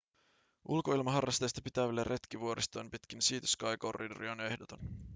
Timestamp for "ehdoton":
4.41-4.79